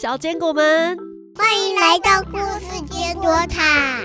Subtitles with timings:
[0.00, 0.96] 小坚果们，
[1.34, 3.98] 欢迎来到故事坚果塔。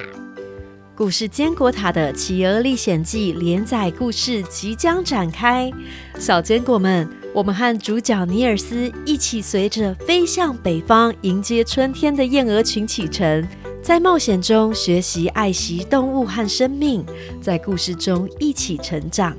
[0.96, 5.72] 故事坚果塔的《企鹅历险记》连载故事即将展开。
[6.18, 13.48] 小坚果们，我们和主角尼尔斯一起随着飞向北方迎接春天的燕鹅群启程，
[13.80, 17.06] 在冒险中学习爱惜动物和生命，
[17.40, 19.38] 在故事中一起成长。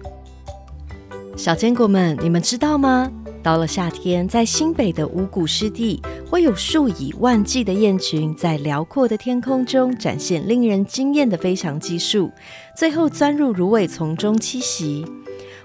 [1.37, 3.11] 小坚果们，你们知道吗？
[3.45, 12.33] 到了夏天，在新北的五谷湿地，会有数以万计的雁群在辽阔的天空中展现令人惊艳的飞翔技术，
[12.75, 15.05] 最后钻入芦苇丛中栖息。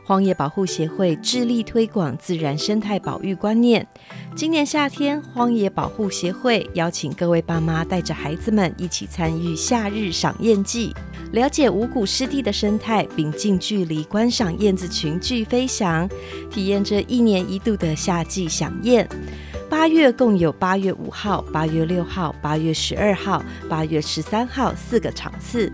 [0.09, 3.87] 荒野保护协会致力推广自然生态保育观念。
[4.35, 10.91] 今年夏天，荒野保护协会邀请各位爸妈带着孩子们一起参与夏日赏燕季，
[11.31, 16.09] 了解五谷湿地的生态，并近距离观赏燕子群聚飞翔，
[16.49, 19.07] 体验这一年一度的夏季赏燕。
[19.69, 25.71] 八月共有八月五号、八月六号、八月十二号、八月十三号四个场次，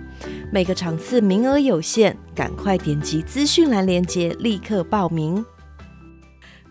[0.56, 5.46] 每个场次名额有限，赶快点击资讯栏链接，立刻报名。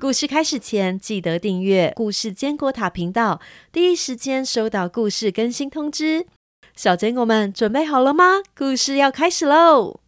[0.01, 6.25] 故事开始前，记得订阅故事坚果塔频道，第一时间收到故事更新通知。
[6.75, 8.41] 小坚果们准备好了吗？
[8.57, 10.01] 故事要开始喽！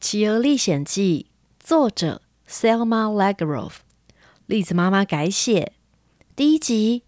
[0.04, 1.28] 《企鹅历险记》
[1.66, 3.76] 作者 Selma Lagerlof。
[4.44, 5.72] 栗子妈妈改写
[6.36, 7.04] 第一集：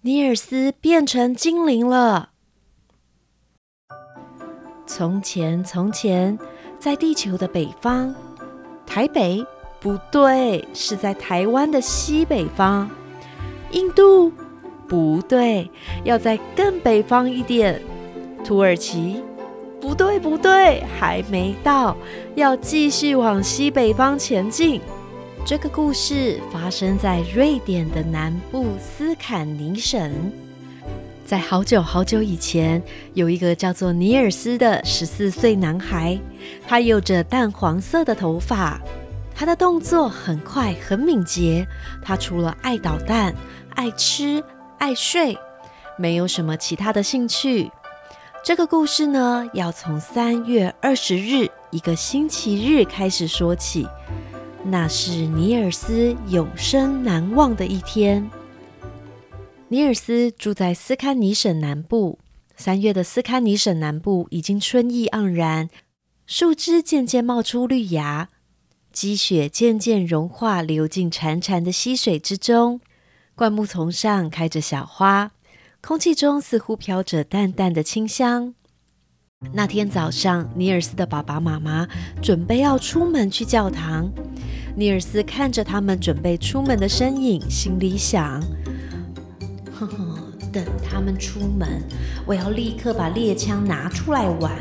[0.00, 2.30] 尼尔斯变成精灵了。
[4.94, 6.38] 从前，从前，
[6.78, 8.14] 在地球的北方，
[8.86, 9.42] 台北
[9.80, 12.90] 不对，是在台湾的西北方。
[13.70, 14.30] 印度
[14.86, 15.70] 不对，
[16.04, 17.80] 要在更北方一点。
[18.44, 19.22] 土耳其
[19.80, 21.96] 不对，不对，还没到，
[22.34, 24.78] 要继续往西北方前进。
[25.42, 30.12] 这个故事发生在瑞典的南部斯堪尼省。
[31.32, 32.82] 在好久好久以前，
[33.14, 36.20] 有一个叫做尼尔斯的十四岁男孩，
[36.68, 38.78] 他有着淡黄色的头发，
[39.34, 41.66] 他的动作很快很敏捷。
[42.02, 43.34] 他除了爱捣蛋、
[43.70, 44.44] 爱吃、
[44.76, 45.34] 爱睡，
[45.96, 47.70] 没有什么其他的兴趣。
[48.44, 53.88] 这个故事呢，要从三月二十日一个星期日开始说起。
[54.66, 58.30] 那是尼尔斯永生难忘的一天。
[59.72, 62.18] 尼尔斯住在斯堪尼省南部。
[62.58, 65.70] 三月的斯堪尼省南部已经春意盎然，
[66.26, 68.28] 树枝渐渐冒出绿芽，
[68.92, 72.82] 积雪渐渐融化，流进潺潺的溪水之中。
[73.34, 75.30] 灌木丛上开着小花，
[75.80, 78.52] 空气中似乎飘着淡淡的清香。
[79.54, 81.88] 那天早上，尼尔斯的爸爸妈妈
[82.20, 84.12] 准备要出门去教堂。
[84.76, 88.42] 尼尔斯看着他们准备出门的身影，心里想：“，
[90.52, 91.82] 等他们出门，
[92.26, 94.52] 我要立刻把猎枪拿出来玩。”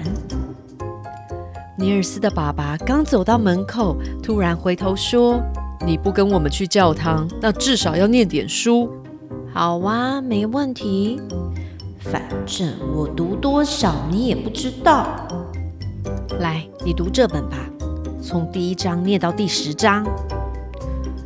[1.77, 5.41] 尼尔斯的爸爸刚走到门口，突然回头说
[5.85, 8.89] ：“你不跟我们去教堂，那至少要念点书。
[9.51, 11.19] ”“好啊，没问题。”
[11.99, 15.27] 反正我读多少你也不知道。
[16.39, 17.57] 来，你读这本吧，
[18.21, 20.05] 从第一章念到第十章，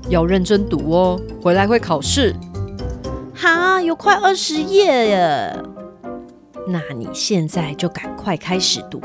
[0.09, 2.35] 要认真读哦，回来会考试。
[3.35, 5.63] 哈，有快二十页耶！
[6.67, 9.01] 那你现在就赶快开始读，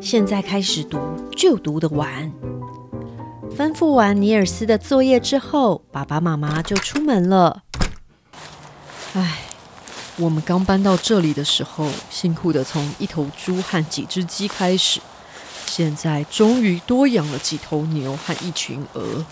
[0.00, 0.98] 现在开始读
[1.36, 2.32] 就读得完。
[3.56, 7.62] 吩咐完尼尔斯的作业之后，爸爸妈妈就出门了。
[9.14, 9.40] 唉。
[10.16, 15.00] 我们刚搬到这里的时候，辛苦的从一头猪和几只鸡开始，
[15.66, 19.24] 现在终于多养了几头牛和一群鹅。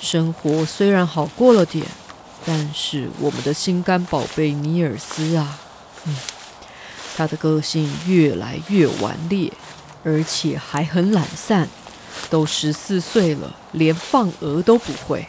[0.00, 1.84] 生活虽然好过了点，
[2.50, 5.58] 但是我们的心肝宝贝尼尔斯啊，
[6.06, 6.16] 嗯，
[7.14, 9.52] 他的个性越来越顽劣，
[10.02, 11.68] 而且还很懒散。
[12.30, 15.28] 都十四岁了，连放鹅都不会。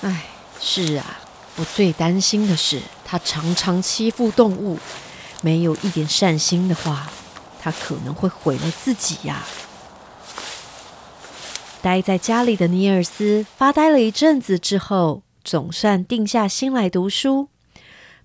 [0.00, 0.24] 唉，
[0.60, 1.20] 是啊。
[1.54, 4.80] 我最担心的是，他常常欺负动物，
[5.42, 7.08] 没有一点善心的话，
[7.60, 9.44] 他可能会毁了自己呀。
[11.80, 17.48] 待在家里的尼尔斯发呆了一阵子之后，总算定下心来读书。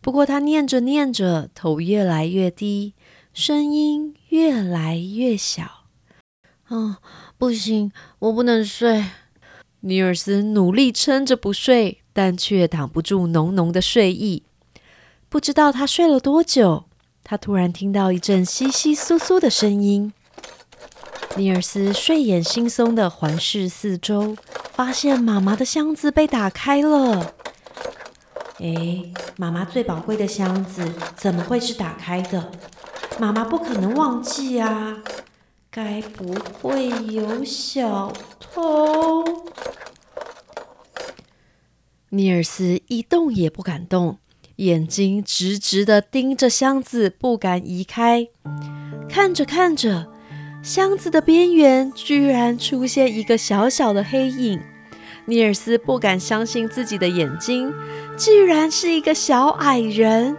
[0.01, 2.93] 不过他念着念着，头越来越低，
[3.33, 5.85] 声音越来越小。
[6.67, 6.97] 哦，
[7.37, 9.05] 不行，我不能睡。
[9.81, 12.01] 尼尔斯努力撑着不睡。
[12.17, 14.41] 但却挡不住浓浓的睡意。
[15.29, 16.85] 不知道他睡了多久，
[17.23, 20.11] 他突然听到一阵窸窸窣窣的声音。
[21.37, 24.35] 尼尔斯睡眼惺忪的环视四周，
[24.73, 27.35] 发现妈妈的箱子被打开了。
[28.59, 29.03] 哎，
[29.37, 32.51] 妈妈最宝贵的箱子怎么会是打开的？
[33.19, 34.97] 妈妈不可能忘记啊！
[35.69, 39.23] 该不会有小偷？
[42.09, 44.17] 尼尔斯一动也不敢动，
[44.55, 48.27] 眼睛直直的盯着箱子，不敢移开。
[49.07, 50.11] 看着看着，
[50.67, 54.59] 箱子的边缘居然出现一个小小的黑影。
[55.23, 57.73] 尼尔斯不敢相信自己的眼睛，
[58.17, 60.35] 居然是一个小矮人。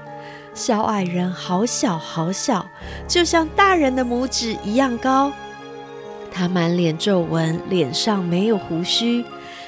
[0.53, 2.69] 小矮人好小好小，
[3.07, 5.33] 就像大人的拇指一样高。
[6.31, 9.25] 他满脸皱纹，脸上没有胡须，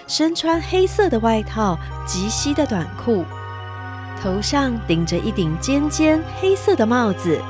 [0.06, 3.24] 身穿黑色的外套、及膝的短裤，
[4.22, 7.40] 头上顶着一顶尖尖黑色的帽子，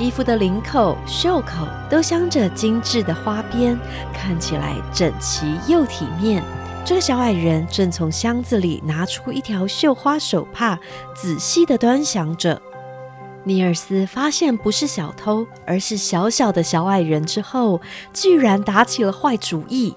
[0.00, 3.78] 衣服的领口、袖口都镶着精致的花边，
[4.14, 6.42] 看起来整齐又体面。
[6.86, 10.78] 这个小矮人正从箱子里拿出一条绣花手帕，
[11.14, 12.62] 仔细地端详着。
[13.44, 17.82] 尼尔斯发现不是小偷，而是小小的小矮人之后，
[18.14, 19.94] 居然打起了坏主意。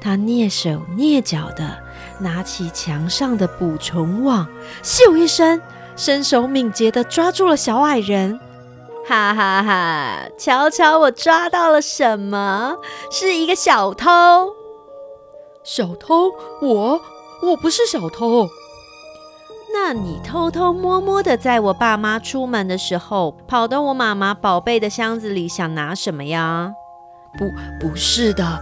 [0.00, 1.76] 他蹑手蹑脚地
[2.20, 4.46] 拿起墙上的捕虫网，
[4.82, 5.60] 咻一声，
[5.94, 8.40] 身手敏捷地抓住了小矮人。
[9.12, 10.22] 哈哈哈！
[10.38, 12.78] 瞧瞧我抓到了什么？
[13.10, 14.08] 是一个小偷。
[15.62, 16.30] 小偷？
[16.62, 16.98] 我
[17.42, 18.48] 我不是小偷。
[19.74, 26.72] 那你偷偷摸摸的在我爸妈出门的时候，跑到我妈妈宝贝的箱子里，想拿什么呀？
[27.38, 27.50] 不，
[27.80, 28.60] 不是的，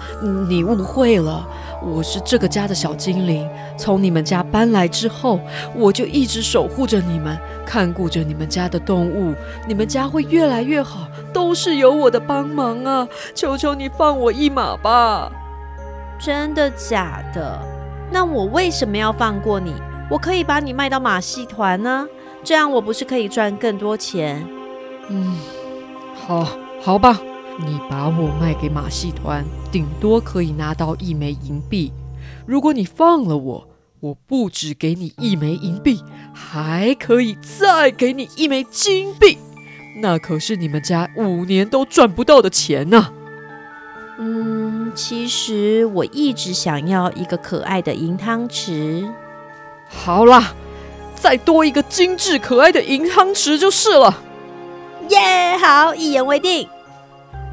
[0.48, 1.46] 你误会了。
[1.82, 5.40] 我是这个家的小精灵，从你们家搬来之后，
[5.74, 7.36] 我就一直守护着你们，
[7.66, 9.34] 看顾着你们家的动物。
[9.66, 13.08] 你们家会越来越好，都是有我的帮忙啊！
[13.34, 15.32] 求求你放我一马吧。
[16.18, 17.58] 真的假的？
[18.12, 19.74] 那我为什么要放过你？
[20.10, 22.06] 我可以把你卖到马戏团呢，
[22.44, 24.46] 这样我不是可以赚更多钱？
[25.08, 25.36] 嗯，
[26.14, 26.46] 好，
[26.80, 27.20] 好吧，
[27.66, 31.92] 你把我卖给马戏团，顶多可以拿到一枚银币。
[32.46, 33.68] 如果你放了我，
[34.00, 36.02] 我不止给你一枚银币，
[36.32, 39.38] 还可以再给你一枚金币，
[40.00, 43.12] 那可是你们家五年都赚不到的钱呢。
[44.18, 49.08] 嗯，其实我一直想要一个可爱的银汤匙。
[49.88, 50.54] 好啦，
[51.14, 54.22] 再多一个精致可爱的银汤匙就是了。
[55.10, 56.68] 耶，好，一言为定。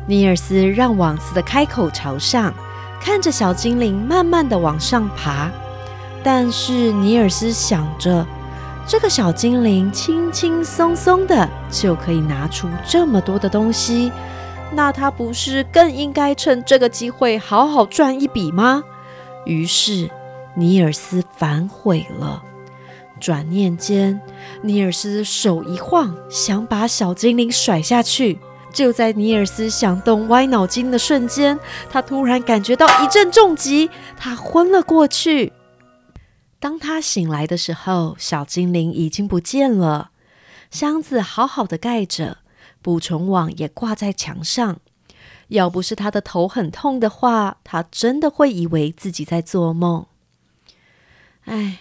[0.07, 2.53] 尼尔斯让网子的开口朝上，
[3.01, 5.51] 看着小精灵慢慢的往上爬。
[6.23, 8.25] 但是尼尔斯想着，
[8.87, 14.11] 这个小精灵轻轻松松的就可以拿出这么多的东西。
[14.71, 18.83] 那他不是更应该趁这个机会好好赚一笔吗？
[19.45, 20.09] 于是
[20.55, 22.43] 尼尔斯反悔了。
[23.19, 24.21] 转念间，
[24.61, 28.39] 尼尔斯手一晃，想把小精灵甩下去。
[28.73, 31.59] 就在尼尔斯想动歪脑筋的瞬间，
[31.89, 35.53] 他突然感觉到一阵重击，他昏了过去。
[36.59, 40.11] 当他醒来的时候，小精灵已经不见了，
[40.69, 42.39] 箱子好好的盖着。
[42.81, 44.79] 捕虫网也挂在墙上。
[45.49, 50.05] 要不是他的头很痛的话，他真的会以为自己在做梦。
[51.45, 51.79] 哎，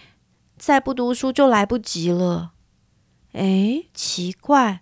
[0.57, 2.51] 再不读书就来不及了。
[3.33, 4.81] 哎，奇怪，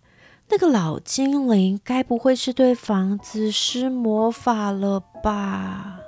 [0.49, 5.99] 那个老精灵该不会是对房子施魔法了吧？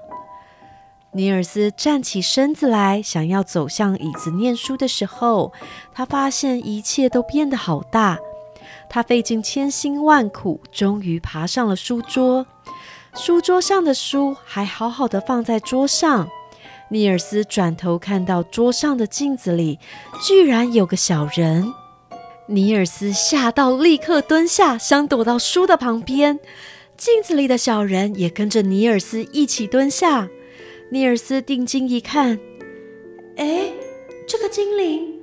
[1.14, 5.52] 尼尔斯站起身子来，想要走向椅子念书的时候，
[5.92, 8.20] 他发现一切都变得好大。
[8.90, 12.46] 他费尽千辛万苦，终于爬上了书桌。
[13.16, 16.30] 书桌上的书还好好的放在桌上。
[16.90, 19.80] 尼尔斯转头看到桌上的镜子里，
[20.22, 21.74] 居然有个小人。
[22.50, 26.40] 尼尔斯吓到，立刻蹲下，想躲到书的旁边。
[26.96, 30.30] 镜子里的小人也跟着尼尔斯一起蹲下。
[30.90, 32.40] 尼尔斯定睛一看，
[33.36, 33.74] 哎，
[34.26, 35.20] 这个精灵，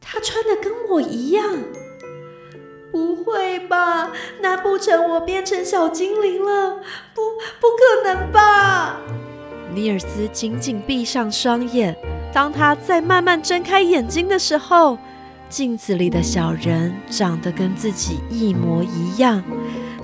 [0.00, 1.58] 他穿的跟我一样。
[2.92, 4.12] 不会吧？
[4.40, 6.76] 难不成我变成小精灵了？
[7.12, 7.22] 不，
[7.60, 9.00] 不可能吧！
[9.74, 11.96] 尼尔斯紧紧闭上双眼。
[12.32, 14.96] 当他再慢慢睁开眼睛的时候，
[15.48, 19.42] 镜子里的小人长得跟自己一模一样。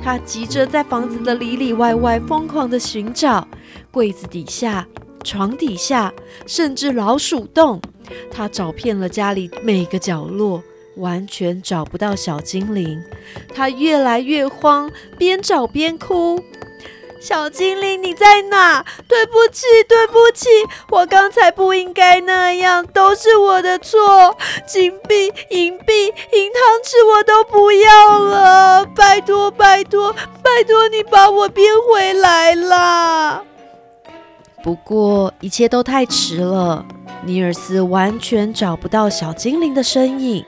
[0.03, 3.47] 他急着在房子的里里外外疯狂的寻找，
[3.91, 4.87] 柜子底下、
[5.23, 6.13] 床底下，
[6.47, 7.81] 甚至老鼠洞。
[8.31, 10.63] 他找遍了家里每个角落。
[10.97, 13.03] 完全找不到小精灵，
[13.55, 16.39] 他越来越慌，边找边哭。
[17.23, 18.85] 小精灵，你在哪？
[19.07, 20.49] 对不起，对不起，
[20.91, 24.37] 我刚才不应该那样，都是我的错。
[24.67, 33.45] 金币、银币、银汤匙我都不要了，拜托，拜托，拜托你把我变回来啦！
[34.65, 36.85] 不过一切都太迟了，
[37.25, 40.45] 尼尔斯完全找不到小精灵的身影。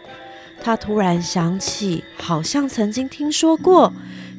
[0.61, 3.93] 他突然想起，好像曾经听说过。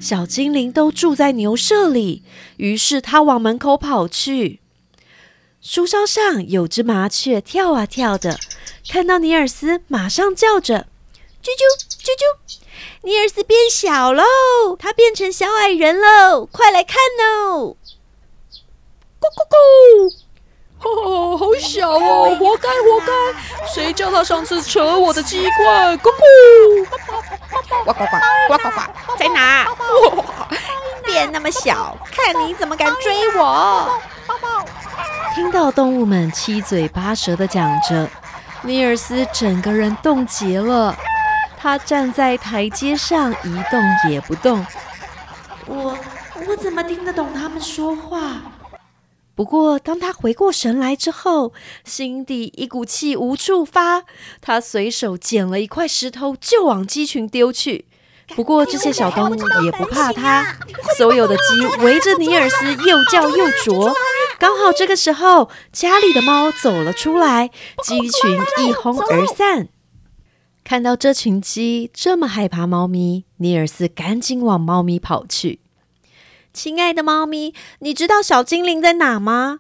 [0.06, 2.22] 小精灵都住在牛舍里，
[2.58, 4.60] 于是他往门口跑去。
[5.60, 8.38] 树梢上有只麻雀跳啊跳的，
[8.88, 10.86] 看到尼尔斯，马上叫着
[11.42, 12.60] ：“啾啾啾啾！
[13.02, 14.24] 尼尔斯变小喽，
[14.78, 17.76] 他变成小矮人喽，快来看哦！”
[19.20, 20.25] 咕咕咕。
[20.86, 23.12] 哦，好小哦，活该活该！
[23.68, 25.98] 谁叫他上次扯我的鸡冠？
[25.98, 26.86] 咕咕，
[27.84, 28.82] 呱呱呱，呱呱呱，
[29.18, 29.68] 在哪？
[31.04, 34.00] 变那么小，看你怎么敢追我！
[35.34, 38.08] 听到动物们七嘴八舌的讲着，
[38.62, 40.96] 尼尔斯整个人冻结了。
[41.58, 44.64] 他站在台阶上一动也不动。
[45.66, 45.98] 我
[46.48, 48.20] 我怎么听得懂他们说话？
[49.36, 51.52] 不过，当他回过神来之后，
[51.84, 54.06] 心底一股气无处发。
[54.40, 57.86] 他随手捡了一块石头，就往鸡群丢去。
[58.30, 60.56] 不过，这些小动物也不怕他。
[60.98, 63.94] 所有的鸡围着尼尔斯又叫又啄。
[64.40, 67.50] 刚好这个时候，家里的猫走了出来，
[67.84, 69.68] 鸡群一哄而散。
[70.64, 75.60] 看到这群鸡这么害怕猫咪，尼尔斯赶紧往猫咪跑去。
[76.56, 79.60] 亲爱的猫咪，你知道小精灵在哪吗？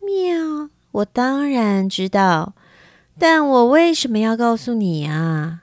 [0.00, 2.54] 喵，我当然知道，
[3.18, 5.60] 但我为什么要告诉你啊？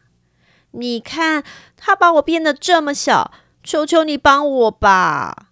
[0.69, 1.43] 你看，
[1.75, 3.31] 它把我变得这么小，
[3.63, 5.47] 求求你帮我吧！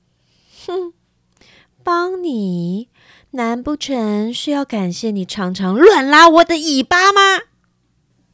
[0.67, 0.93] 哼，
[1.83, 2.89] 帮你？
[3.31, 7.41] 难不成是要感谢你常常乱拉我的尾巴吗？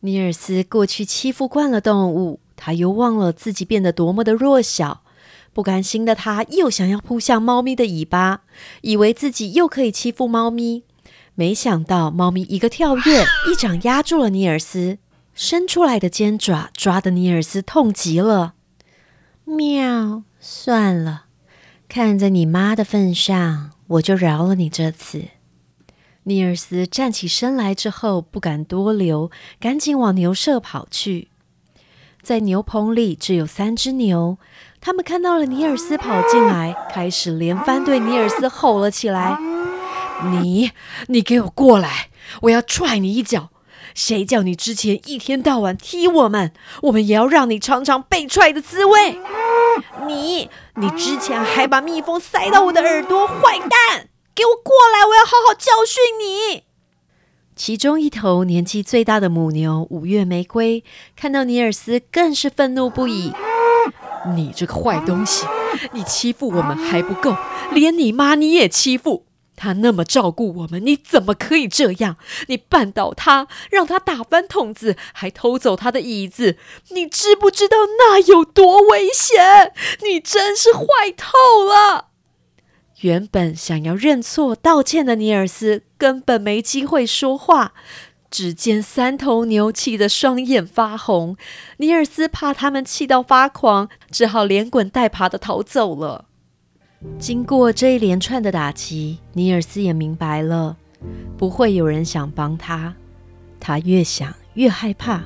[0.02, 5.04] 尼尔斯过去欺负惯了动物，他又忘了自己变得多么的弱小。
[5.58, 8.42] 不甘心的他，又想要扑向猫咪的尾巴，
[8.82, 10.84] 以为自己又可以欺负猫咪。
[11.34, 15.00] 没想到，猫咪一个跳跃， 一掌压住了尼尔斯，
[15.34, 18.54] 伸出来的尖爪抓的尼尔斯痛极了。
[19.46, 21.26] 喵，算了，
[21.90, 25.24] 看在你妈的份上，我就饶了你这次。
[26.26, 31.30] 尼尔斯站起身来之后，不敢多留，赶紧往牛舍跑去。
[32.22, 34.38] 在牛棚里，只有三只牛。
[34.80, 39.38] 他们看到了尼尔斯跑进来，开始连番对尼尔斯吼了起来
[40.32, 40.72] ：“你，
[41.08, 42.10] 你给我过来！
[42.44, 43.50] 我要踹你一脚！
[43.94, 46.54] 谁叫你之前一天到晚踢我们？
[46.84, 49.20] 我们也要让你尝尝被踹的滋味！
[50.06, 54.08] 你，你之前还把蜜蜂塞到我的耳朵，坏蛋！
[54.36, 55.06] 给我过来！
[55.06, 56.64] 我要好好教训你！”
[57.58, 60.84] 其中一头年纪最大的母牛五月玫瑰
[61.16, 63.34] 看到尼尔斯，更是愤怒不已。
[64.36, 65.46] 你这个坏东西！
[65.94, 67.36] 你欺负我们还不够，
[67.72, 69.26] 连你妈你也欺负。
[69.56, 72.18] 她那么照顾我们，你怎么可以这样？
[72.48, 76.58] 你绊倒她，让她打翻桶子，还偷走她的椅子，
[76.90, 79.74] 你知不知道那有多危险？
[80.04, 82.10] 你真是坏透了！
[83.02, 87.74] 原本想要认错道歉的尼尔斯，根本没机会说话。
[88.38, 91.36] 只见三头牛气得双眼发红，
[91.78, 96.26] 尼尔斯怕他们气到发狂，只好连滚带爬的逃走了。
[97.18, 100.78] 经过这一连串的打击，尼尔斯也明白了，
[101.36, 102.94] 不会有人想帮他。
[103.60, 105.24] 他越想越害怕，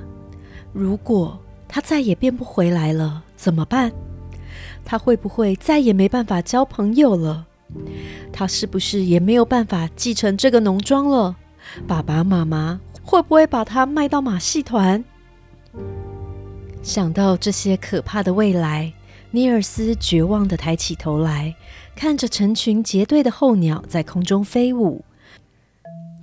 [0.72, 1.38] 如果
[1.68, 3.92] 他再也变不回来了，怎么办？
[4.86, 7.46] 他会不会再也没办法交朋友了？
[8.32, 11.36] 他是不是也没有办法继承这个农庄了？
[11.86, 12.80] 爸爸妈妈。
[13.04, 15.04] 会不会把它卖到马戏团？
[16.82, 18.92] 想到这些可怕的未来，
[19.32, 21.56] 尼尔斯绝望的抬起头来，
[21.96, 25.04] 看着成群结队的候鸟在空中飞舞。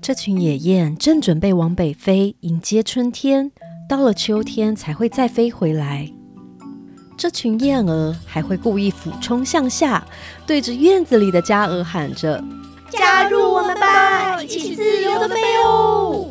[0.00, 3.50] 这群野雁正准备往北飞，迎接春天。
[3.88, 6.06] 到了秋天才会再飞回来。
[7.16, 10.06] 这群燕儿还会故意俯冲向下，
[10.46, 12.44] 对着院子里的家鹅喊着
[12.90, 16.27] ：“加入我们吧，一起自由的飞哦！”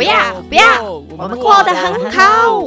[0.00, 0.82] 不要不要，
[1.18, 2.58] 我们过得很好。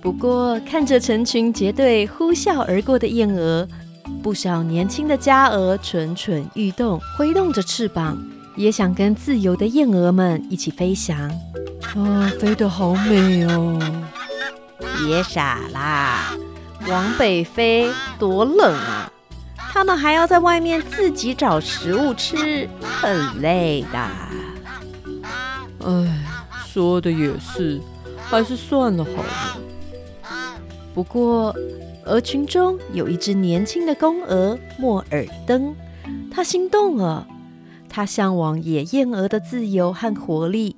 [0.00, 3.66] 不过看着成群结队呼啸而过的燕鹅，
[4.22, 8.16] 不少年轻的家鹅蠢蠢欲动，挥动着翅膀，
[8.54, 11.18] 也想跟自由的燕鹅们一起飞翔。
[11.96, 13.76] 啊，飞得好美哦！
[14.78, 16.32] 别傻啦，
[16.86, 19.10] 往北飞多冷啊！
[19.72, 23.98] 他们还要在外面自己找食物吃，很累的。
[25.84, 26.25] 哎，
[26.76, 27.80] 说的也是，
[28.18, 29.58] 还是算了好了。
[30.94, 31.56] 不过，
[32.04, 35.74] 鹅群中有一只年轻的公鹅莫尔登，
[36.30, 37.26] 它心动了。
[37.88, 40.76] 它向往野燕鹅的自由和活力，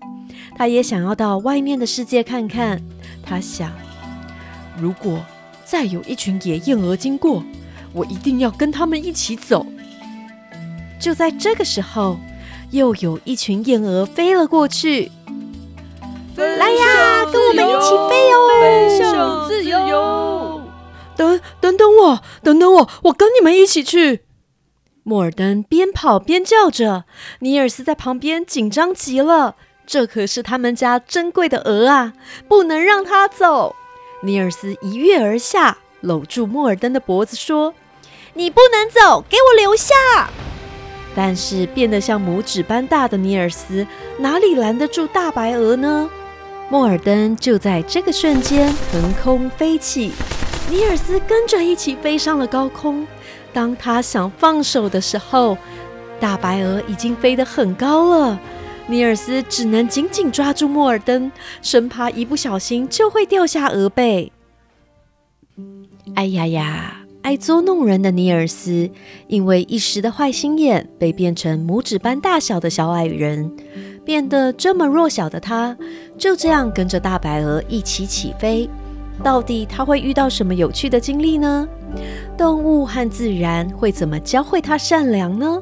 [0.56, 2.80] 它也想要到外面的世界看看。
[3.20, 3.72] 它想，
[4.80, 5.18] 如果
[5.64, 7.42] 再有一群野燕鹅经过，
[7.92, 9.66] 我一定要跟他们一起走。
[11.00, 12.20] 就在这个时候，
[12.70, 15.10] 又有一群燕鹅飞了过去。
[16.38, 18.36] 来呀，跟我们一起飞哦！
[18.60, 20.62] 飞向自由。
[21.16, 24.22] 等等等我，等等我，我跟你们一起去。
[25.02, 27.04] 莫尔登边跑边叫着，
[27.40, 29.56] 尼尔斯在旁边紧张极了。
[29.84, 32.12] 这可是他们家珍贵的鹅啊，
[32.46, 33.74] 不能让它走。
[34.22, 37.74] 尼尔斯一跃而下，搂住莫尔登的脖子说
[38.34, 39.94] ：“你不能走，给我留下！”
[41.16, 43.84] 但是变得像拇指般大的尼尔斯
[44.18, 46.08] 哪里拦得住大白鹅呢？
[46.70, 50.12] 莫尔登就在这个瞬间腾空飞起，
[50.70, 53.06] 尼尔斯跟着一起飞上了高空。
[53.54, 55.56] 当他想放手的时候，
[56.20, 58.38] 大白鹅已经飞得很高了。
[58.86, 61.32] 尼尔斯只能紧紧抓住莫尔登，
[61.62, 64.30] 生怕一不小心就会掉下鹅背。
[66.14, 67.00] 哎呀呀！
[67.22, 68.90] 爱捉弄人的尼尔斯，
[69.26, 73.50] 因为一时的坏心眼，被变成拇指般大小的小矮人。
[74.04, 75.76] 变得这么弱小的他，
[76.16, 78.68] 就这样跟着大白鹅一起起飞。
[79.22, 81.68] 到底他会遇到什么有趣的经历呢？
[82.36, 85.60] 动物和自然会怎么教会他善良呢？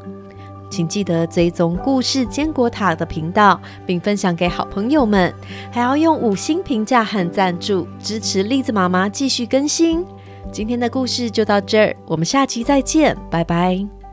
[0.71, 5.33] 请记得追踪故事坚果塔的频道，并分享给好朋友们，
[5.73, 10.05] 还要用五星评价和赞助支持栗子妈妈继续更新。
[10.53, 14.06] 今天的故事就到这儿，我们下期再见，拜拜。